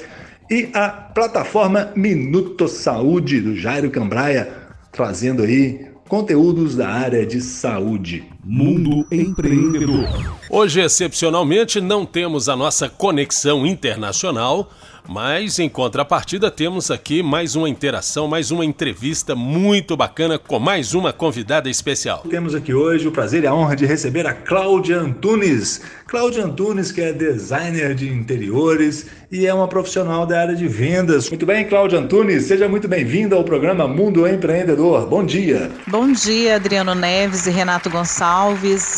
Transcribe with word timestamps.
E 0.50 0.70
a 0.74 0.88
plataforma 0.88 1.92
Minuto 1.94 2.66
Saúde, 2.66 3.40
do 3.40 3.54
Jairo 3.54 3.90
Cambraia, 3.90 4.48
trazendo 4.90 5.44
aí 5.44 5.86
conteúdos 6.08 6.74
da 6.74 6.88
área 6.88 7.24
de 7.24 7.40
saúde. 7.40 8.33
Mundo 8.46 9.06
Empreendedor. 9.10 10.06
Hoje, 10.50 10.80
excepcionalmente, 10.82 11.80
não 11.80 12.04
temos 12.04 12.46
a 12.46 12.54
nossa 12.54 12.90
conexão 12.90 13.66
internacional, 13.66 14.70
mas 15.08 15.58
em 15.58 15.68
contrapartida 15.68 16.50
temos 16.50 16.90
aqui 16.90 17.22
mais 17.22 17.56
uma 17.56 17.68
interação, 17.68 18.28
mais 18.28 18.50
uma 18.50 18.64
entrevista 18.64 19.34
muito 19.34 19.96
bacana 19.96 20.38
com 20.38 20.58
mais 20.58 20.92
uma 20.94 21.12
convidada 21.12 21.70
especial. 21.70 22.22
Temos 22.28 22.54
aqui 22.54 22.74
hoje 22.74 23.08
o 23.08 23.12
prazer 23.12 23.44
e 23.44 23.46
a 23.46 23.54
honra 23.54 23.76
de 23.76 23.86
receber 23.86 24.26
a 24.26 24.34
Cláudia 24.34 24.98
Antunes. 24.98 25.80
Cláudia 26.06 26.44
Antunes, 26.44 26.92
que 26.92 27.00
é 27.00 27.12
designer 27.12 27.94
de 27.94 28.08
interiores 28.08 29.06
e 29.32 29.46
é 29.46 29.52
uma 29.52 29.66
profissional 29.66 30.26
da 30.26 30.40
área 30.40 30.54
de 30.54 30.68
vendas. 30.68 31.28
Muito 31.28 31.44
bem, 31.44 31.66
Cláudia 31.66 31.98
Antunes, 31.98 32.44
seja 32.44 32.68
muito 32.68 32.86
bem-vinda 32.86 33.36
ao 33.36 33.44
programa 33.44 33.88
Mundo 33.88 34.28
Empreendedor. 34.28 35.06
Bom 35.06 35.24
dia. 35.24 35.70
Bom 35.86 36.12
dia, 36.12 36.56
Adriano 36.56 36.94
Neves 36.94 37.46
e 37.46 37.50
Renato 37.50 37.90
Gonçalves. 37.90 38.33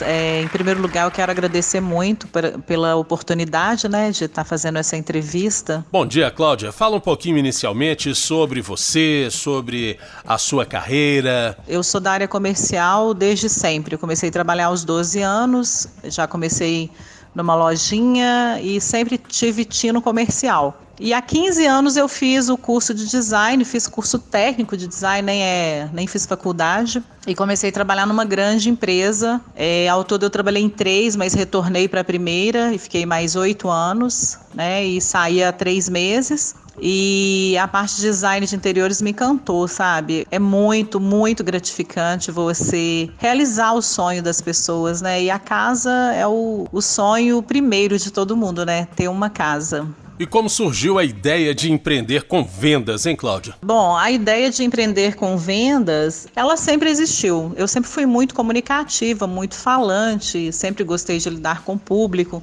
É, 0.03 0.41
em 0.41 0.49
primeiro 0.49 0.81
lugar, 0.81 1.05
eu 1.05 1.11
quero 1.11 1.31
agradecer 1.31 1.79
muito 1.79 2.27
pela 2.67 2.97
oportunidade 2.97 3.87
né, 3.87 4.11
de 4.11 4.25
estar 4.25 4.45
fazendo 4.45 4.79
essa 4.79 4.97
entrevista. 4.97 5.85
Bom 5.93 6.07
dia, 6.07 6.31
Cláudia. 6.31 6.73
Fala 6.73 6.97
um 6.97 7.01
pouquinho 7.01 7.37
inicialmente 7.37 8.15
sobre 8.15 8.63
você, 8.63 9.29
sobre 9.31 9.99
a 10.27 10.39
sua 10.39 10.65
carreira. 10.65 11.55
Eu 11.69 11.83
sou 11.83 12.01
da 12.01 12.13
área 12.13 12.27
comercial 12.27 13.13
desde 13.13 13.51
sempre. 13.51 13.95
Eu 13.95 13.99
comecei 13.99 14.31
a 14.31 14.33
trabalhar 14.33 14.67
aos 14.67 14.85
12 14.85 15.21
anos, 15.21 15.87
já 16.05 16.27
comecei 16.27 16.91
numa 17.35 17.55
lojinha 17.55 18.59
e 18.63 18.81
sempre 18.81 19.19
tive 19.19 19.67
tino 19.67 20.01
comercial. 20.01 20.81
E 20.99 21.13
há 21.13 21.21
15 21.21 21.67
anos 21.67 21.97
eu 21.97 22.09
fiz 22.09 22.49
o 22.49 22.57
curso 22.57 22.95
de 22.95 23.07
design, 23.07 23.65
fiz 23.65 23.87
curso 23.87 24.19
técnico 24.19 24.77
de 24.77 24.87
design, 24.87 25.27
nem, 25.27 25.43
é, 25.43 25.91
nem 25.93 26.07
fiz 26.07 26.25
faculdade. 26.25 27.03
E 27.27 27.35
comecei 27.35 27.69
a 27.71 27.73
trabalhar 27.73 28.07
numa 28.07 28.25
grande 28.25 28.71
empresa. 28.71 29.41
É, 29.55 29.89
ao 29.89 30.05
todo 30.05 30.25
eu 30.25 30.31
trabalhei 30.31 30.63
em 30.63 30.71
três, 30.71 31.15
mas 31.15 31.35
retornei 31.35 31.87
para 31.87 32.01
a 32.01 32.05
primeira 32.05 32.73
e 32.73 32.79
fiquei 32.79 33.05
mais 33.05 33.37
oito 33.37 33.69
anos, 33.69 34.39
né? 34.55 34.85
E 34.85 35.01
saí 35.01 35.45
há 35.45 35.53
três 35.53 35.89
meses. 35.89 36.55
E 36.81 37.57
a 37.59 37.67
parte 37.67 37.97
de 37.97 38.03
design 38.03 38.47
de 38.47 38.55
interiores 38.55 39.01
me 39.01 39.11
encantou, 39.11 39.67
sabe? 39.67 40.27
É 40.31 40.39
muito, 40.39 41.01
muito 41.01 41.43
gratificante 41.43 42.31
você 42.31 43.11
realizar 43.19 43.73
o 43.73 43.83
sonho 43.83 44.23
das 44.23 44.41
pessoas, 44.41 45.01
né? 45.01 45.23
E 45.23 45.31
a 45.31 45.39
casa 45.39 45.91
é 46.15 46.27
o, 46.27 46.67
o 46.71 46.83
sonho 46.83 47.43
primeiro 47.43 47.99
de 47.99 48.11
todo 48.11 48.37
mundo, 48.37 48.65
né? 48.65 48.87
Ter 48.95 49.09
uma 49.09 49.31
casa. 49.31 49.87
E 50.19 50.25
como 50.25 50.49
surgiu 50.49 50.99
a 50.99 51.05
ideia 51.05 51.55
de 51.55 51.71
empreender 51.71 52.23
com 52.23 52.43
vendas, 52.43 53.05
hein, 53.05 53.15
Cláudia? 53.15 53.55
Bom, 53.63 53.95
a 53.95 54.11
ideia 54.11 54.51
de 54.51 54.65
empreender 54.65 55.15
com 55.15 55.37
vendas, 55.37 56.27
ela 56.35 56.57
sempre 56.57 56.89
existiu. 56.89 57.53
Eu 57.55 57.69
sempre 57.69 57.91
fui 57.91 58.07
muito 58.07 58.35
comunicativa, 58.35 59.27
muito 59.27 59.55
falante, 59.55 60.51
sempre 60.53 60.85
gostei 60.85 61.19
de 61.19 61.29
lidar 61.29 61.63
com 61.65 61.75
o 61.75 61.79
público. 61.79 62.43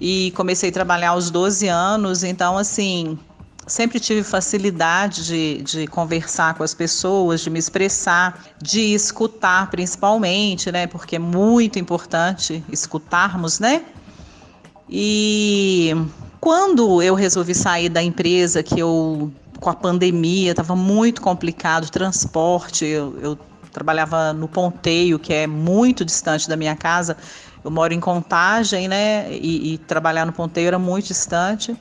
E 0.00 0.32
comecei 0.36 0.70
a 0.70 0.72
trabalhar 0.72 1.10
aos 1.10 1.30
12 1.30 1.66
anos, 1.66 2.22
então, 2.22 2.56
assim, 2.56 3.18
sempre 3.66 3.98
tive 3.98 4.22
facilidade 4.22 5.26
de, 5.26 5.62
de 5.62 5.86
conversar 5.88 6.54
com 6.54 6.62
as 6.62 6.74
pessoas, 6.74 7.40
de 7.40 7.50
me 7.50 7.58
expressar, 7.58 8.40
de 8.62 8.94
escutar 8.94 9.68
principalmente, 9.68 10.70
né? 10.70 10.86
Porque 10.86 11.16
é 11.16 11.18
muito 11.18 11.76
importante 11.76 12.62
escutarmos, 12.70 13.58
né? 13.58 13.82
E 14.88 15.92
quando 16.40 17.02
eu 17.02 17.14
resolvi 17.14 17.54
sair 17.54 17.88
da 17.88 18.02
empresa, 18.02 18.62
que 18.62 18.80
eu, 18.80 19.30
com 19.60 19.68
a 19.68 19.74
pandemia, 19.74 20.52
estava 20.52 20.74
muito 20.74 21.20
complicado, 21.20 21.90
transporte, 21.90 22.86
eu, 22.86 23.18
eu 23.20 23.38
trabalhava 23.70 24.32
no 24.32 24.48
Ponteio, 24.48 25.18
que 25.18 25.32
é 25.32 25.46
muito 25.46 26.04
distante 26.04 26.48
da 26.48 26.56
minha 26.56 26.74
casa. 26.74 27.16
Eu 27.62 27.70
moro 27.70 27.92
em 27.92 28.00
Contagem, 28.00 28.88
né? 28.88 29.30
E, 29.30 29.74
e, 29.74 29.78
trabalhar 29.78 30.24
no 30.24 30.32
Ponteio 30.32 30.68
era 30.68 30.78
muito 30.78 31.08
distante. 31.08 31.76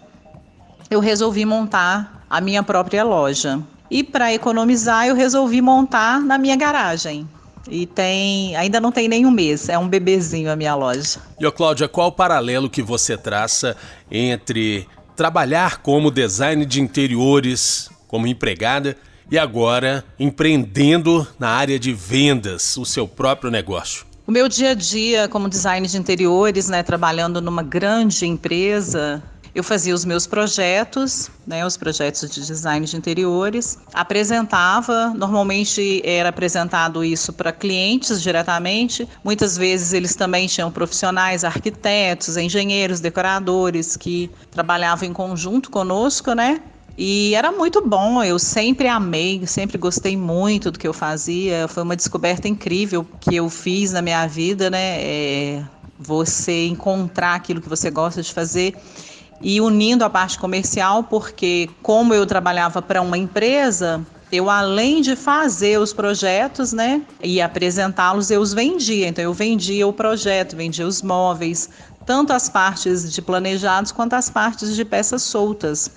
Eu 0.91 0.99
resolvi 0.99 1.45
montar 1.45 2.25
a 2.29 2.41
minha 2.41 2.61
própria 2.61 3.03
loja. 3.03 3.61
E 3.89 4.03
para 4.03 4.33
economizar, 4.33 5.07
eu 5.07 5.15
resolvi 5.15 5.61
montar 5.61 6.19
na 6.19 6.37
minha 6.37 6.55
garagem. 6.55 7.27
E 7.67 7.85
tem, 7.85 8.55
ainda 8.55 8.79
não 8.79 8.91
tem 8.91 9.07
nem 9.07 9.25
um 9.25 9.31
mês, 9.31 9.69
é 9.69 9.77
um 9.77 9.87
bebezinho 9.87 10.51
a 10.51 10.55
minha 10.55 10.75
loja. 10.75 11.19
E 11.39 11.45
ô 11.45 11.51
Cláudia, 11.51 11.87
qual 11.87 12.07
o 12.07 12.11
paralelo 12.11 12.69
que 12.69 12.81
você 12.81 13.17
traça 13.17 13.75
entre 14.09 14.87
trabalhar 15.15 15.79
como 15.79 16.09
design 16.09 16.65
de 16.65 16.81
interiores, 16.81 17.89
como 18.07 18.25
empregada, 18.27 18.95
e 19.31 19.37
agora 19.37 20.03
empreendendo 20.17 21.27
na 21.37 21.49
área 21.49 21.77
de 21.77 21.93
vendas, 21.93 22.77
o 22.77 22.85
seu 22.85 23.07
próprio 23.07 23.51
negócio? 23.51 24.05
O 24.25 24.31
meu 24.31 24.47
dia 24.47 24.71
a 24.71 24.73
dia 24.73 25.27
como 25.27 25.49
design 25.49 25.87
de 25.87 25.97
interiores, 25.97 26.69
né, 26.69 26.83
trabalhando 26.83 27.41
numa 27.41 27.63
grande 27.63 28.25
empresa, 28.25 29.21
eu 29.53 29.63
fazia 29.63 29.93
os 29.93 30.05
meus 30.05 30.27
projetos, 30.27 31.29
né, 31.45 31.65
os 31.65 31.75
projetos 31.75 32.29
de 32.29 32.45
design 32.45 32.85
de 32.85 32.95
interiores, 32.95 33.77
apresentava, 33.93 35.13
normalmente 35.15 36.01
era 36.05 36.29
apresentado 36.29 37.03
isso 37.03 37.33
para 37.33 37.51
clientes 37.51 38.21
diretamente, 38.21 39.07
muitas 39.23 39.57
vezes 39.57 39.93
eles 39.93 40.15
também 40.15 40.47
tinham 40.47 40.71
profissionais, 40.71 41.43
arquitetos, 41.43 42.37
engenheiros, 42.37 42.99
decoradores 42.99 43.97
que 43.97 44.29
trabalhavam 44.51 45.07
em 45.07 45.13
conjunto 45.13 45.69
conosco, 45.69 46.33
né? 46.33 46.61
E 47.01 47.33
era 47.33 47.49
muito 47.49 47.81
bom, 47.87 48.21
eu 48.21 48.37
sempre 48.37 48.89
amei, 48.89 49.47
sempre 49.47 49.77
gostei 49.77 50.17
muito 50.17 50.69
do 50.69 50.77
que 50.77 50.85
eu 50.85 50.93
fazia. 50.93 51.65
Foi 51.69 51.81
uma 51.81 51.95
descoberta 51.95 52.45
incrível 52.45 53.07
que 53.21 53.37
eu 53.37 53.49
fiz 53.49 53.93
na 53.93 54.01
minha 54.01 54.27
vida, 54.27 54.69
né? 54.69 55.01
É 55.01 55.63
você 55.97 56.67
encontrar 56.67 57.35
aquilo 57.35 57.61
que 57.61 57.67
você 57.67 57.89
gosta 57.89 58.21
de 58.21 58.33
fazer 58.33 58.73
e 59.41 59.61
unindo 59.61 60.03
a 60.03 60.09
parte 60.09 60.37
comercial, 60.37 61.03
porque 61.03 61.69
como 61.81 62.13
eu 62.13 62.25
trabalhava 62.25 62.81
para 62.81 63.01
uma 63.01 63.17
empresa, 63.17 64.05
eu 64.31 64.49
além 64.49 65.01
de 65.01 65.15
fazer 65.15 65.79
os 65.79 65.93
projetos, 65.93 66.73
né, 66.73 67.01
e 67.23 67.41
apresentá-los, 67.41 68.29
eu 68.29 68.41
os 68.41 68.53
vendia. 68.53 69.07
Então 69.07 69.23
eu 69.23 69.33
vendia 69.33 69.87
o 69.87 69.93
projeto, 69.93 70.55
vendia 70.55 70.85
os 70.85 71.01
móveis, 71.01 71.69
tanto 72.05 72.33
as 72.33 72.49
partes 72.49 73.11
de 73.11 73.21
planejados 73.21 73.91
quanto 73.91 74.13
as 74.13 74.29
partes 74.29 74.75
de 74.75 74.83
peças 74.83 75.23
soltas. 75.23 75.91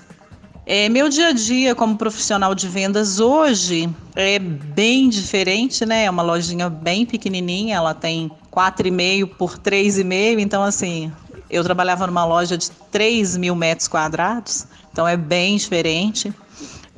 É, 0.64 0.88
meu 0.88 1.08
dia 1.08 1.28
a 1.28 1.32
dia 1.32 1.74
como 1.74 1.96
profissional 1.96 2.54
de 2.54 2.68
vendas 2.68 3.18
hoje 3.18 3.90
é 4.14 4.38
bem 4.38 5.08
diferente, 5.08 5.84
né? 5.84 6.04
É 6.04 6.10
uma 6.10 6.22
lojinha 6.22 6.70
bem 6.70 7.04
pequenininha, 7.04 7.74
ela 7.76 7.94
tem 7.94 8.30
4,5 8.52 9.26
por 9.36 9.58
3,5, 9.58 10.38
então 10.38 10.62
assim, 10.62 11.10
eu 11.52 11.62
trabalhava 11.62 12.06
numa 12.06 12.24
loja 12.24 12.56
de 12.56 12.70
3 12.90 13.36
mil 13.36 13.54
metros 13.54 13.86
quadrados, 13.86 14.66
então 14.90 15.06
é 15.06 15.18
bem 15.18 15.58
diferente. 15.58 16.32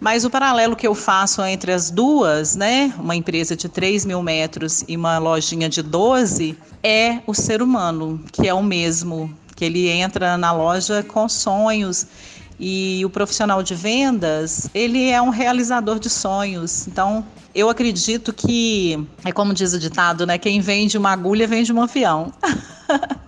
Mas 0.01 0.25
o 0.25 0.31
paralelo 0.31 0.77
que 0.77 0.87
eu 0.87 0.95
faço 0.95 1.43
entre 1.43 1.73
as 1.73 1.91
duas, 1.91 2.55
né, 2.55 2.95
uma 2.99 3.17
empresa 3.17 3.57
de 3.57 3.69
3 3.69 4.05
mil 4.05 4.23
metros 4.23 4.85
e 4.87 4.97
uma 4.97 5.19
lojinha 5.19 5.69
de 5.69 5.83
12, 5.83 6.57
é 6.83 7.19
o 7.27 7.35
ser 7.35 7.63
humano, 7.63 8.23
que 8.31 8.47
é 8.47 8.55
o 8.55 8.63
mesmo, 8.63 9.35
que 9.57 9.65
ele 9.65 9.89
entra 9.89 10.37
na 10.37 10.53
loja 10.53 11.03
com 11.03 11.29
sonhos 11.29 12.07
e 12.59 13.03
o 13.05 13.11
profissional 13.11 13.63
de 13.63 13.75
vendas, 13.75 14.69
ele 14.73 15.11
é 15.11 15.21
um 15.21 15.31
realizador 15.31 15.99
de 15.99 16.09
sonhos. 16.09 16.87
Então, 16.87 17.25
eu 17.55 17.69
acredito 17.69 18.33
que 18.33 19.05
é 19.25 19.33
como 19.33 19.53
diz 19.53 19.73
o 19.73 19.79
ditado, 19.79 20.25
né? 20.27 20.39
Quem 20.39 20.61
vende 20.61 20.97
uma 20.97 21.11
agulha 21.11 21.47
vende 21.47 21.73
um 21.73 21.83
avião. 21.83 22.33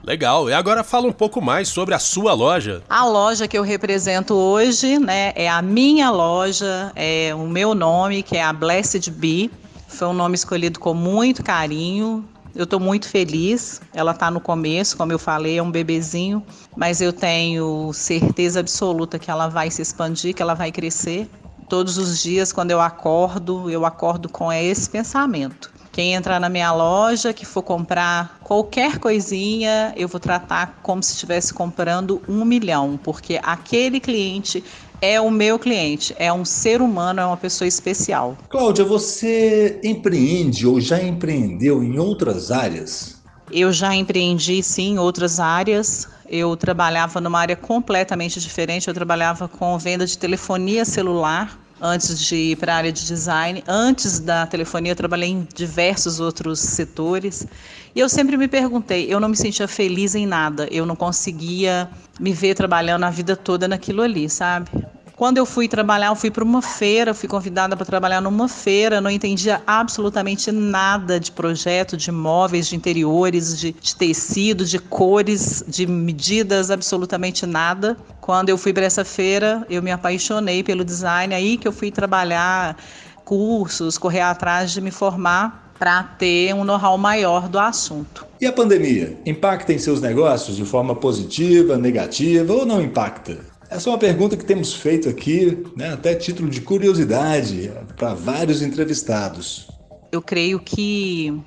Legal. 0.04 0.48
E 0.48 0.52
agora 0.52 0.84
fala 0.84 1.08
um 1.08 1.12
pouco 1.12 1.40
mais 1.40 1.68
sobre 1.68 1.94
a 1.94 1.98
sua 1.98 2.32
loja. 2.32 2.82
A 2.88 3.04
loja 3.04 3.48
que 3.48 3.58
eu 3.58 3.62
represento 3.62 4.34
hoje, 4.34 4.98
né, 4.98 5.32
é 5.34 5.48
a 5.48 5.60
minha 5.60 6.10
loja, 6.10 6.92
é 6.94 7.34
o 7.34 7.46
meu 7.46 7.74
nome, 7.74 8.22
que 8.22 8.36
é 8.36 8.42
a 8.42 8.52
Blessed 8.52 9.10
Bee. 9.10 9.50
Foi 9.88 10.08
um 10.08 10.12
nome 10.12 10.34
escolhido 10.34 10.78
com 10.78 10.94
muito 10.94 11.42
carinho. 11.42 12.24
Eu 12.54 12.64
estou 12.64 12.80
muito 12.80 13.08
feliz. 13.08 13.80
Ela 13.92 14.12
está 14.12 14.30
no 14.30 14.40
começo, 14.40 14.96
como 14.96 15.12
eu 15.12 15.18
falei, 15.18 15.58
é 15.58 15.62
um 15.62 15.70
bebezinho, 15.70 16.42
mas 16.74 17.00
eu 17.00 17.12
tenho 17.12 17.92
certeza 17.92 18.60
absoluta 18.60 19.18
que 19.18 19.30
ela 19.30 19.48
vai 19.48 19.70
se 19.70 19.82
expandir, 19.82 20.34
que 20.34 20.42
ela 20.42 20.54
vai 20.54 20.72
crescer. 20.72 21.28
Todos 21.68 21.98
os 21.98 22.22
dias, 22.22 22.52
quando 22.52 22.70
eu 22.70 22.80
acordo, 22.80 23.68
eu 23.68 23.84
acordo 23.84 24.28
com 24.28 24.52
esse 24.52 24.88
pensamento. 24.88 25.75
Quem 25.96 26.12
entrar 26.12 26.38
na 26.38 26.50
minha 26.50 26.70
loja, 26.74 27.32
que 27.32 27.46
for 27.46 27.62
comprar 27.62 28.38
qualquer 28.44 28.98
coisinha, 28.98 29.94
eu 29.96 30.06
vou 30.06 30.20
tratar 30.20 30.78
como 30.82 31.02
se 31.02 31.14
estivesse 31.14 31.54
comprando 31.54 32.20
um 32.28 32.44
milhão, 32.44 33.00
porque 33.02 33.40
aquele 33.42 33.98
cliente 33.98 34.62
é 35.00 35.18
o 35.18 35.30
meu 35.30 35.58
cliente, 35.58 36.14
é 36.18 36.30
um 36.30 36.44
ser 36.44 36.82
humano, 36.82 37.22
é 37.22 37.24
uma 37.24 37.38
pessoa 37.38 37.66
especial. 37.66 38.36
Cláudia, 38.50 38.84
você 38.84 39.80
empreende 39.82 40.66
ou 40.66 40.78
já 40.82 41.02
empreendeu 41.02 41.82
em 41.82 41.98
outras 41.98 42.50
áreas? 42.50 43.22
Eu 43.50 43.72
já 43.72 43.94
empreendi 43.94 44.62
sim 44.62 44.90
em 44.90 44.98
outras 44.98 45.40
áreas. 45.40 46.06
Eu 46.28 46.54
trabalhava 46.58 47.22
numa 47.22 47.40
área 47.40 47.56
completamente 47.56 48.38
diferente. 48.38 48.86
Eu 48.86 48.92
trabalhava 48.92 49.48
com 49.48 49.78
venda 49.78 50.04
de 50.04 50.18
telefonia 50.18 50.84
celular 50.84 51.58
antes 51.80 52.18
de 52.18 52.36
ir 52.36 52.56
para 52.56 52.74
a 52.74 52.76
área 52.76 52.92
de 52.92 53.06
design. 53.06 53.62
Antes 53.66 54.18
da 54.18 54.46
telefonia, 54.46 54.92
eu 54.92 54.96
trabalhei 54.96 55.30
em 55.30 55.48
diversos 55.54 56.20
outros 56.20 56.60
setores. 56.60 57.46
E 57.94 58.00
eu 58.00 58.08
sempre 58.08 58.36
me 58.36 58.48
perguntei, 58.48 59.12
eu 59.12 59.20
não 59.20 59.28
me 59.28 59.36
sentia 59.36 59.68
feliz 59.68 60.14
em 60.14 60.26
nada. 60.26 60.68
Eu 60.70 60.86
não 60.86 60.96
conseguia 60.96 61.88
me 62.18 62.32
ver 62.32 62.54
trabalhando 62.54 63.04
a 63.04 63.10
vida 63.10 63.36
toda 63.36 63.68
naquilo 63.68 64.02
ali, 64.02 64.28
sabe? 64.28 64.70
Quando 65.16 65.38
eu 65.38 65.46
fui 65.46 65.66
trabalhar, 65.66 66.08
eu 66.08 66.14
fui 66.14 66.30
para 66.30 66.44
uma 66.44 66.60
feira, 66.60 67.14
fui 67.14 67.26
convidada 67.26 67.74
para 67.74 67.86
trabalhar 67.86 68.20
numa 68.20 68.48
feira, 68.48 69.00
não 69.00 69.10
entendia 69.10 69.62
absolutamente 69.66 70.52
nada 70.52 71.18
de 71.18 71.32
projeto, 71.32 71.96
de 71.96 72.12
móveis, 72.12 72.66
de 72.66 72.76
interiores, 72.76 73.58
de, 73.58 73.72
de 73.72 73.96
tecido, 73.96 74.62
de 74.62 74.78
cores, 74.78 75.64
de 75.66 75.86
medidas, 75.86 76.70
absolutamente 76.70 77.46
nada. 77.46 77.96
Quando 78.20 78.50
eu 78.50 78.58
fui 78.58 78.74
para 78.74 78.84
essa 78.84 79.06
feira, 79.06 79.66
eu 79.70 79.82
me 79.82 79.90
apaixonei 79.90 80.62
pelo 80.62 80.84
design, 80.84 81.34
aí 81.34 81.56
que 81.56 81.66
eu 81.66 81.72
fui 81.72 81.90
trabalhar 81.90 82.76
cursos, 83.24 83.96
correr 83.96 84.20
atrás 84.20 84.70
de 84.70 84.82
me 84.82 84.90
formar 84.90 85.72
para 85.78 86.02
ter 86.02 86.54
um 86.54 86.62
know-how 86.62 86.98
maior 86.98 87.48
do 87.48 87.58
assunto. 87.58 88.26
E 88.38 88.44
a 88.44 88.52
pandemia 88.52 89.18
impacta 89.24 89.72
em 89.72 89.78
seus 89.78 89.98
negócios 89.98 90.58
de 90.58 90.64
forma 90.66 90.94
positiva, 90.94 91.78
negativa 91.78 92.52
ou 92.52 92.66
não 92.66 92.82
impacta? 92.82 93.55
Essa 93.68 93.90
é 93.90 93.92
uma 93.92 93.98
pergunta 93.98 94.36
que 94.36 94.44
temos 94.44 94.72
feito 94.74 95.08
aqui, 95.08 95.64
né, 95.76 95.92
até 95.92 96.14
título 96.14 96.48
de 96.48 96.60
curiosidade, 96.60 97.72
para 97.96 98.14
vários 98.14 98.62
entrevistados. 98.62 99.68
Eu 100.12 100.22
creio 100.22 100.60
que 100.60 101.42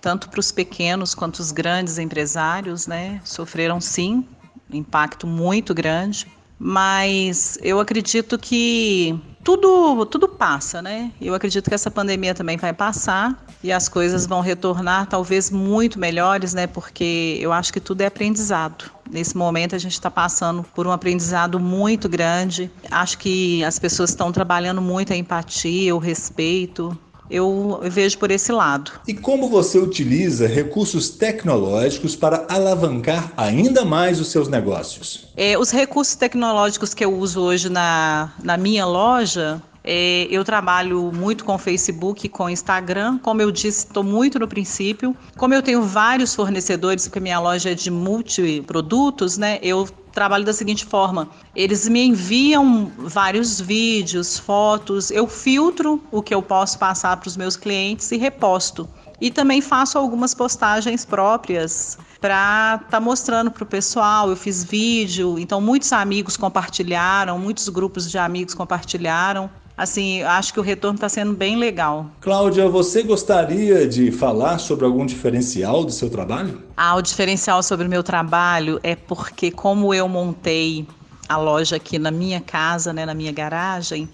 tanto 0.00 0.28
para 0.28 0.38
os 0.38 0.52
pequenos 0.52 1.14
quanto 1.14 1.40
os 1.40 1.50
grandes 1.50 1.98
empresários, 1.98 2.86
né, 2.86 3.20
sofreram 3.24 3.80
sim 3.80 4.24
um 4.72 4.76
impacto 4.76 5.26
muito 5.26 5.74
grande, 5.74 6.26
mas 6.58 7.58
eu 7.60 7.80
acredito 7.80 8.38
que 8.38 9.18
tudo, 9.44 10.06
tudo 10.06 10.28
passa, 10.28 10.80
né? 10.80 11.12
Eu 11.20 11.34
acredito 11.34 11.68
que 11.68 11.74
essa 11.74 11.90
pandemia 11.90 12.34
também 12.34 12.56
vai 12.56 12.72
passar 12.72 13.44
e 13.62 13.70
as 13.70 13.88
coisas 13.88 14.26
vão 14.26 14.40
retornar 14.40 15.06
talvez 15.06 15.50
muito 15.50 15.98
melhores, 15.98 16.54
né? 16.54 16.66
Porque 16.66 17.38
eu 17.40 17.52
acho 17.52 17.72
que 17.72 17.78
tudo 17.78 18.00
é 18.00 18.06
aprendizado. 18.06 18.95
Nesse 19.10 19.36
momento 19.36 19.74
a 19.74 19.78
gente 19.78 19.92
está 19.92 20.10
passando 20.10 20.64
por 20.74 20.86
um 20.86 20.92
aprendizado 20.92 21.58
muito 21.60 22.08
grande. 22.08 22.70
Acho 22.90 23.18
que 23.18 23.64
as 23.64 23.78
pessoas 23.78 24.10
estão 24.10 24.32
trabalhando 24.32 24.82
muito 24.82 25.12
a 25.12 25.16
empatia, 25.16 25.94
o 25.94 25.98
respeito, 25.98 26.96
eu 27.30 27.80
vejo 27.84 28.18
por 28.18 28.30
esse 28.30 28.52
lado. 28.52 28.92
E 29.06 29.14
como 29.14 29.48
você 29.48 29.78
utiliza 29.78 30.46
recursos 30.46 31.10
tecnológicos 31.10 32.14
para 32.14 32.46
alavancar 32.48 33.32
ainda 33.36 33.84
mais 33.84 34.20
os 34.20 34.28
seus 34.28 34.48
negócios? 34.48 35.28
É, 35.36 35.58
os 35.58 35.70
recursos 35.70 36.14
tecnológicos 36.14 36.94
que 36.94 37.04
eu 37.04 37.12
uso 37.12 37.40
hoje 37.40 37.68
na, 37.68 38.32
na 38.42 38.56
minha 38.56 38.86
loja 38.86 39.60
é, 39.86 40.26
eu 40.28 40.44
trabalho 40.44 41.12
muito 41.14 41.44
com 41.44 41.56
Facebook, 41.56 42.28
com 42.28 42.50
Instagram. 42.50 43.18
Como 43.18 43.40
eu 43.40 43.52
disse, 43.52 43.86
estou 43.86 44.02
muito 44.02 44.36
no 44.36 44.48
princípio. 44.48 45.16
Como 45.36 45.54
eu 45.54 45.62
tenho 45.62 45.80
vários 45.82 46.34
fornecedores, 46.34 47.06
porque 47.06 47.20
minha 47.20 47.38
loja 47.38 47.70
é 47.70 47.74
de 47.74 47.88
multiprodutos, 47.88 49.38
né? 49.38 49.60
Eu 49.62 49.88
trabalho 50.10 50.44
da 50.44 50.52
seguinte 50.52 50.84
forma: 50.84 51.28
eles 51.54 51.88
me 51.88 52.04
enviam 52.04 52.90
vários 52.98 53.60
vídeos, 53.60 54.36
fotos, 54.36 55.12
eu 55.12 55.28
filtro 55.28 56.02
o 56.10 56.20
que 56.20 56.34
eu 56.34 56.42
posso 56.42 56.78
passar 56.80 57.16
para 57.18 57.28
os 57.28 57.36
meus 57.36 57.56
clientes 57.56 58.10
e 58.10 58.16
reposto. 58.16 58.88
E 59.20 59.30
também 59.30 59.60
faço 59.62 59.96
algumas 59.96 60.34
postagens 60.34 61.04
próprias 61.04 61.96
para 62.20 62.74
estar 62.74 62.90
tá 62.90 63.00
mostrando 63.00 63.50
para 63.52 63.62
o 63.62 63.66
pessoal. 63.66 64.28
Eu 64.28 64.36
fiz 64.36 64.64
vídeo, 64.64 65.38
então 65.38 65.60
muitos 65.60 65.92
amigos 65.92 66.36
compartilharam, 66.36 67.38
muitos 67.38 67.68
grupos 67.68 68.10
de 68.10 68.18
amigos 68.18 68.52
compartilharam 68.52 69.48
assim, 69.76 70.22
acho 70.22 70.52
que 70.52 70.60
o 70.60 70.62
retorno 70.62 70.96
está 70.96 71.08
sendo 71.08 71.34
bem 71.34 71.56
legal. 71.56 72.10
Cláudia, 72.20 72.68
você 72.68 73.02
gostaria 73.02 73.86
de 73.86 74.10
falar 74.10 74.58
sobre 74.58 74.86
algum 74.86 75.04
diferencial 75.04 75.84
do 75.84 75.92
seu 75.92 76.08
trabalho? 76.08 76.62
Ah, 76.76 76.94
o 76.96 77.02
diferencial 77.02 77.62
sobre 77.62 77.86
o 77.86 77.90
meu 77.90 78.02
trabalho 78.02 78.80
é 78.82 78.96
porque 78.96 79.50
como 79.50 79.92
eu 79.92 80.08
montei 80.08 80.86
a 81.28 81.36
loja 81.36 81.76
aqui 81.76 81.98
na 81.98 82.10
minha 82.10 82.40
casa, 82.40 82.92
né, 82.92 83.04
na 83.04 83.14
minha 83.14 83.32
garagem, 83.32 84.08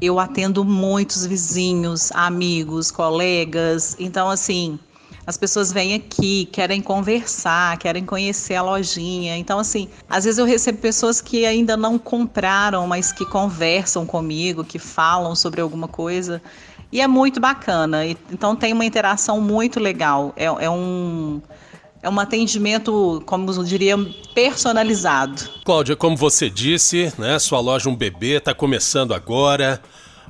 eu 0.00 0.18
atendo 0.18 0.64
muitos 0.64 1.24
vizinhos, 1.26 2.10
amigos, 2.12 2.90
colegas. 2.90 3.94
Então, 4.00 4.28
assim, 4.28 4.78
as 5.26 5.36
pessoas 5.36 5.72
vêm 5.72 5.94
aqui, 5.94 6.46
querem 6.46 6.80
conversar, 6.80 7.78
querem 7.78 8.04
conhecer 8.04 8.54
a 8.54 8.62
lojinha. 8.62 9.36
Então, 9.36 9.58
assim, 9.58 9.88
às 10.08 10.24
vezes 10.24 10.38
eu 10.38 10.44
recebo 10.44 10.78
pessoas 10.78 11.20
que 11.20 11.46
ainda 11.46 11.76
não 11.76 11.98
compraram, 11.98 12.86
mas 12.86 13.12
que 13.12 13.24
conversam 13.24 14.04
comigo, 14.04 14.64
que 14.64 14.78
falam 14.78 15.34
sobre 15.36 15.60
alguma 15.60 15.86
coisa. 15.86 16.42
E 16.90 17.00
é 17.00 17.06
muito 17.06 17.40
bacana. 17.40 18.04
Então, 18.06 18.56
tem 18.56 18.72
uma 18.72 18.84
interação 18.84 19.40
muito 19.40 19.78
legal. 19.78 20.32
É, 20.36 20.44
é 20.44 20.70
um. 20.70 21.40
É 22.04 22.10
um 22.10 22.18
atendimento, 22.18 23.22
como 23.24 23.48
eu 23.48 23.62
diria, 23.62 23.96
personalizado. 24.34 25.48
Cláudia, 25.64 25.94
como 25.94 26.16
você 26.16 26.50
disse, 26.50 27.12
né, 27.16 27.38
sua 27.38 27.60
loja 27.60 27.88
Um 27.88 27.94
Bebê 27.94 28.38
está 28.38 28.52
começando 28.52 29.14
agora 29.14 29.80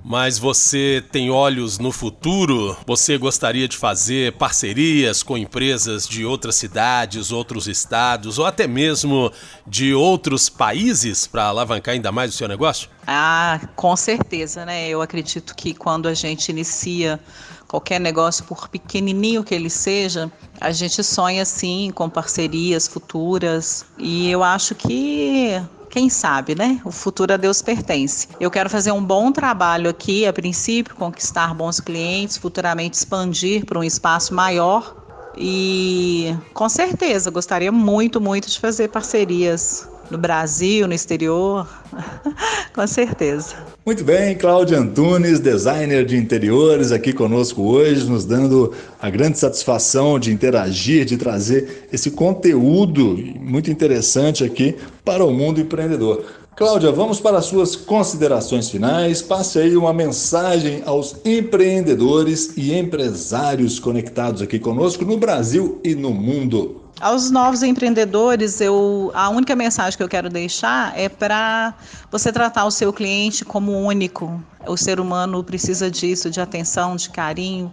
mas 0.04 0.38
você 0.38 1.04
tem 1.12 1.30
olhos 1.30 1.78
no 1.78 1.92
futuro? 1.92 2.76
Você 2.87 3.16
gostaria 3.16 3.68
de 3.68 3.76
fazer 3.76 4.32
parcerias 4.32 5.23
com 5.23 5.38
empresas 5.38 6.06
de 6.06 6.25
outras 6.25 6.56
cidades, 6.56 7.30
outros 7.30 7.68
estados 7.68 8.38
ou 8.38 8.47
até 8.47 8.66
mesmo 8.66 9.32
de 9.66 9.94
outros 9.94 10.49
países 10.49 11.26
para 11.26 11.44
alavancar 11.44 11.94
ainda 11.94 12.11
mais 12.11 12.35
o 12.35 12.37
seu 12.37 12.49
negócio? 12.49 12.88
Ah, 13.06 13.61
com 13.76 13.97
certeza, 13.97 14.64
né? 14.64 14.88
Eu 14.88 15.00
acredito 15.02 15.54
que 15.54 15.75
quando 15.75 16.09
a 16.09 16.14
gente 16.14 16.49
inicia 16.49 17.21
qualquer 17.66 17.99
negócio, 17.99 18.44
por 18.44 18.68
pequenininho 18.68 19.42
que 19.42 19.54
ele 19.54 19.71
seja, 19.71 20.30
a 20.61 20.73
gente 20.73 21.02
sonha 21.02 21.44
sim 21.44 21.90
com 21.94 22.09
parcerias 22.09 22.87
futuras 22.87 23.87
e 23.99 24.30
eu 24.30 24.42
acho 24.42 24.75
que 24.75 25.59
quem 25.92 26.08
sabe, 26.08 26.54
né? 26.54 26.80
O 26.87 26.90
futuro 26.90 27.34
a 27.34 27.37
Deus 27.37 27.61
pertence. 27.61 28.26
Eu 28.40 28.50
quero 28.50 28.70
fazer 28.70 28.92
um 28.92 29.04
bom 29.04 29.30
trabalho 29.30 29.90
aqui, 29.90 30.26
a 30.26 30.32
princípio, 30.32 30.94
conquistar 30.94 31.52
bons 31.52 31.80
clientes, 31.80 32.38
futuramente 32.38 32.96
expandir 32.96 33.66
para 33.66 33.78
um 33.78 33.84
espaço 33.84 34.32
maior. 34.32 34.96
E 35.37 36.34
com 36.54 36.66
certeza 36.66 37.30
gostaria 37.30 37.70
muito, 37.70 38.22
muito 38.22 38.49
de 38.49 38.58
fazer 38.58 38.88
parcerias 38.88 39.87
no 40.11 40.18
Brasil, 40.18 40.87
no 40.87 40.94
exterior, 40.94 41.66
com 42.75 42.87
certeza. 42.87 43.54
Muito 43.85 44.04
bem, 44.04 44.37
Cláudia 44.37 44.78
Antunes, 44.78 45.40
designer 45.40 46.04
de 46.04 46.16
interiores, 46.16 46.92
aqui 46.92 47.12
conosco 47.12 47.62
hoje, 47.62 48.04
nos 48.09 48.25
dando 48.25 48.73
a 49.00 49.11
grande 49.11 49.38
satisfação 49.38 50.18
de 50.18 50.32
interagir, 50.32 51.04
de 51.04 51.16
trazer 51.16 51.88
esse 51.92 52.11
conteúdo 52.11 53.16
muito 53.40 53.71
interessante 53.71 54.44
aqui 54.44 54.76
para 55.04 55.25
o 55.25 55.32
mundo 55.32 55.61
empreendedor. 55.61 56.25
Cláudia, 56.54 56.92
vamos 56.92 57.18
para 57.18 57.38
as 57.38 57.47
suas 57.47 57.75
considerações 57.75 58.68
finais. 58.68 59.23
Passe 59.23 59.59
aí 59.59 59.75
uma 59.75 59.92
mensagem 59.92 60.82
aos 60.85 61.16
empreendedores 61.25 62.52
e 62.59 62.75
empresários 62.75 63.78
conectados 63.80 64.42
aqui 64.42 64.59
conosco 64.59 65.02
no 65.04 65.16
Brasil 65.16 65.80
e 65.82 65.94
no 65.94 66.11
mundo. 66.11 66.82
Aos 67.02 67.32
novos 67.32 67.64
empreendedores, 67.64 68.61
eu, 68.61 69.11
a 69.12 69.28
única 69.28 69.56
mensagem 69.56 69.97
que 69.97 70.04
eu 70.04 70.09
quero 70.09 70.30
deixar 70.30 70.97
é 70.97 71.09
para 71.09 71.75
você 72.12 72.30
tratar 72.30 72.64
o 72.64 72.71
seu 72.71 72.92
cliente 72.92 73.44
como 73.44 73.73
único. 73.73 74.40
O 74.68 74.76
ser 74.76 75.00
humano 75.00 75.42
precisa 75.42 75.90
disso, 75.90 76.30
de 76.30 76.40
atenção, 76.40 76.94
de 76.94 77.11
carinho. 77.11 77.73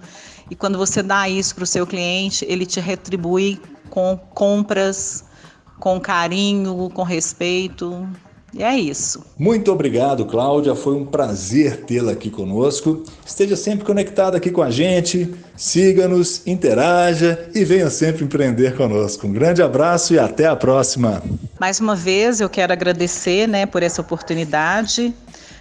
E 0.50 0.56
quando 0.56 0.80
você 0.80 1.04
dá 1.04 1.30
isso 1.30 1.54
para 1.54 1.64
o 1.64 1.68
seu 1.68 1.86
cliente, 1.86 2.44
ele 2.50 2.66
te 2.66 2.80
retribui 2.80 3.62
com 3.92 4.18
compras, 4.18 5.24
com 5.80 6.00
carinho, 6.00 6.90
com 6.92 7.04
respeito. 7.04 8.10
E 8.54 8.64
é 8.64 8.76
isso. 8.76 9.24
Muito 9.38 9.72
obrigado, 9.72 10.26
Cláudia. 10.26 10.74
Foi 10.76 10.96
um 10.96 11.06
prazer 11.06 11.86
tê-la 11.86 12.14
aqui 12.14 12.30
conosco. 12.30 13.04
Esteja 13.26 13.56
sempre 13.56 13.86
conectada 13.86 14.38
aqui 14.38 14.50
com 14.50 14.62
a 14.62 14.72
gente. 14.72 15.34
Siga-nos, 15.56 16.42
interaja 16.48 17.50
e 17.54 17.64
venha 17.64 17.90
sempre 17.90 18.24
empreender 18.24 18.76
conosco. 18.76 19.28
Um 19.28 19.34
grande 19.34 19.62
abraço 19.62 20.14
e 20.14 20.20
até 20.20 20.48
a 20.48 20.56
próxima. 20.56 21.22
Mais 21.60 21.80
uma 21.80 21.96
vez, 21.96 22.42
eu 22.42 22.50
quero 22.50 22.74
agradecer 22.74 23.48
né, 23.48 23.66
por 23.66 23.84
essa 23.84 24.02
oportunidade. 24.02 25.14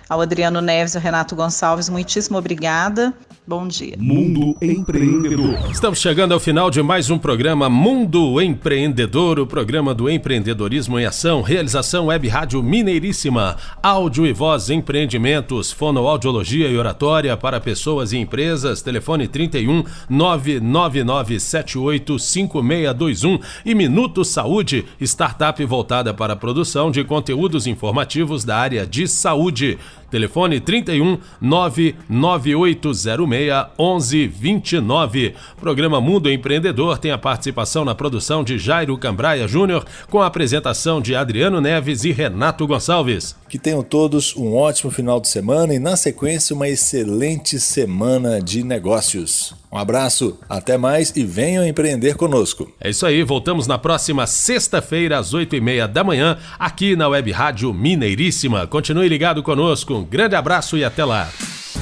Ao 0.08 0.20
Adriano 0.22 0.62
Neves 0.62 0.94
e 0.94 0.96
ao 0.96 1.02
Renato 1.02 1.36
Gonçalves, 1.36 1.90
muitíssimo 1.90 2.38
obrigada. 2.38 3.12
Bom 3.48 3.66
dia. 3.66 3.96
Mundo 3.98 4.54
Empreendedor. 4.60 5.70
Estamos 5.70 6.00
chegando 6.00 6.34
ao 6.34 6.38
final 6.38 6.70
de 6.70 6.82
mais 6.82 7.08
um 7.08 7.16
programa 7.16 7.70
Mundo 7.70 8.42
Empreendedor, 8.42 9.38
o 9.38 9.46
programa 9.46 9.94
do 9.94 10.10
empreendedorismo 10.10 10.98
em 10.98 11.06
ação, 11.06 11.40
realização 11.40 12.08
Web 12.08 12.28
Rádio 12.28 12.62
Mineiríssima, 12.62 13.56
áudio 13.82 14.26
e 14.26 14.34
voz 14.34 14.68
empreendimentos, 14.68 15.72
fonoaudiologia 15.72 16.68
e 16.68 16.76
oratória 16.76 17.34
para 17.38 17.58
pessoas 17.58 18.12
e 18.12 18.18
empresas, 18.18 18.82
telefone 18.82 19.26
31 19.26 19.82
99978 20.10 22.18
5621 22.18 23.38
e 23.64 23.74
Minuto 23.74 24.26
Saúde, 24.26 24.84
startup 25.00 25.64
voltada 25.64 26.12
para 26.12 26.34
a 26.34 26.36
produção 26.36 26.90
de 26.90 27.02
conteúdos 27.02 27.66
informativos 27.66 28.44
da 28.44 28.58
área 28.58 28.86
de 28.86 29.08
saúde. 29.08 29.78
Telefone 30.10 30.60
31 30.60 31.18
99806 31.40 33.68
1129. 33.78 35.34
Programa 35.60 36.00
Mundo 36.00 36.30
Empreendedor 36.30 36.98
tem 36.98 37.10
a 37.10 37.18
participação 37.18 37.84
na 37.84 37.94
produção 37.94 38.42
de 38.42 38.58
Jairo 38.58 38.96
Cambraia 38.96 39.46
Júnior, 39.46 39.84
com 40.08 40.20
a 40.20 40.26
apresentação 40.26 41.00
de 41.00 41.14
Adriano 41.14 41.60
Neves 41.60 42.04
e 42.04 42.12
Renato 42.12 42.66
Gonçalves. 42.66 43.36
Que 43.48 43.58
tenham 43.58 43.82
todos 43.82 44.36
um 44.36 44.54
ótimo 44.54 44.90
final 44.90 45.20
de 45.20 45.28
semana 45.28 45.74
e, 45.74 45.78
na 45.78 45.96
sequência, 45.96 46.54
uma 46.54 46.68
excelente 46.68 47.58
semana 47.60 48.40
de 48.40 48.62
negócios. 48.62 49.54
Um 49.70 49.76
abraço, 49.76 50.38
até 50.48 50.78
mais 50.78 51.14
e 51.14 51.24
venham 51.24 51.66
empreender 51.66 52.14
conosco. 52.14 52.72
É 52.80 52.88
isso 52.88 53.04
aí, 53.04 53.22
voltamos 53.22 53.66
na 53.66 53.76
próxima 53.76 54.26
sexta-feira, 54.26 55.18
às 55.18 55.34
oito 55.34 55.54
e 55.54 55.60
meia 55.60 55.86
da 55.86 56.02
manhã, 56.02 56.38
aqui 56.58 56.96
na 56.96 57.06
Web 57.08 57.30
Rádio 57.32 57.72
Mineiríssima. 57.74 58.66
Continue 58.66 59.08
ligado 59.08 59.42
conosco, 59.42 59.94
um 59.94 60.04
grande 60.04 60.34
abraço 60.34 60.76
e 60.78 60.84
até 60.84 61.04
lá. 61.04 61.28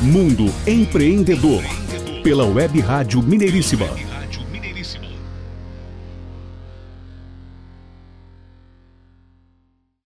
Mundo 0.02 0.52
Empreendedor, 0.66 1.62
pela 2.23 2.45
Web 2.45 2.81
Rádio 2.81 3.23
Mineiríssima. 3.23 4.15